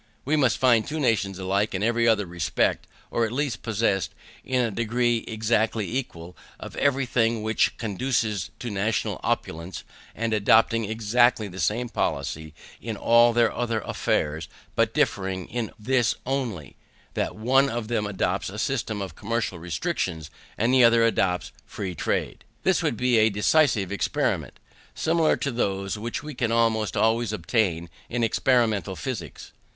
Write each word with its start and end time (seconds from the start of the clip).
We 0.25 0.35
must 0.35 0.57
find 0.57 0.83
two 0.87 0.99
nations 0.99 1.37
alike 1.37 1.75
in 1.75 1.83
every 1.83 2.07
other 2.07 2.25
respect, 2.25 2.87
or 3.11 3.23
at 3.23 3.31
least 3.31 3.61
possessed, 3.61 4.15
in 4.43 4.65
a 4.65 4.71
degree 4.71 5.19
exactly 5.27 5.95
equal, 5.95 6.35
of 6.59 6.75
everything 6.77 7.43
which 7.43 7.77
conduces 7.77 8.49
to 8.57 8.71
national 8.71 9.19
opulence, 9.21 9.83
and 10.15 10.33
adopting 10.33 10.85
exactly 10.85 11.47
the 11.47 11.59
same 11.59 11.87
policy 11.87 12.55
in 12.81 12.97
all 12.97 13.31
their 13.31 13.51
other 13.55 13.81
affairs, 13.81 14.47
but 14.73 14.91
differing 14.95 15.47
in 15.49 15.69
this 15.77 16.15
only, 16.25 16.77
that 17.13 17.35
one 17.35 17.69
of 17.69 17.87
them 17.87 18.07
adopts 18.07 18.49
a 18.49 18.57
system 18.57 19.03
of 19.03 19.13
commercial 19.13 19.59
restrictions, 19.59 20.31
and 20.57 20.73
the 20.73 20.83
other 20.83 21.03
adopts 21.03 21.51
free 21.63 21.93
trade. 21.93 22.43
This 22.63 22.81
would 22.81 22.97
be 22.97 23.19
a 23.19 23.29
decisive 23.29 23.91
experiment, 23.91 24.57
similar 24.95 25.37
to 25.37 25.51
those 25.51 25.95
which 25.95 26.23
we 26.23 26.33
can 26.33 26.51
almost 26.51 26.97
always 26.97 27.31
obtain 27.31 27.87
in 28.09 28.23
experimental 28.23 28.95
physics. 28.95 29.53